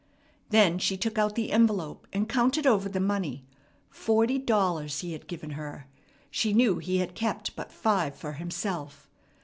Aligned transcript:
Then 0.49 0.79
she 0.79 0.97
took 0.97 1.19
out 1.19 1.35
the 1.35 1.51
envelope, 1.51 2.07
and 2.11 2.27
counted 2.27 2.65
over 2.65 2.89
the 2.89 2.99
money. 2.99 3.45
Forty 3.91 4.39
dollars 4.39 5.01
he 5.01 5.11
had 5.11 5.27
given 5.27 5.51
her. 5.51 5.85
She 6.31 6.53
knew 6.53 6.79
he 6.79 6.97
had 6.97 7.13
kept 7.13 7.55
but 7.55 7.71
five 7.71 8.15
for 8.15 8.33
himself. 8.33 9.07